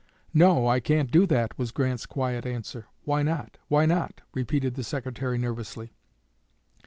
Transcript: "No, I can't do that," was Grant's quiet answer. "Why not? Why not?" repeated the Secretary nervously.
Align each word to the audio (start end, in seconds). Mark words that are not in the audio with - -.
"No, 0.33 0.67
I 0.67 0.79
can't 0.79 1.11
do 1.11 1.27
that," 1.27 1.59
was 1.59 1.69
Grant's 1.69 2.07
quiet 2.07 2.43
answer. 2.43 2.87
"Why 3.03 3.21
not? 3.21 3.59
Why 3.67 3.85
not?" 3.85 4.21
repeated 4.33 4.73
the 4.73 4.83
Secretary 4.83 5.37
nervously. 5.37 5.93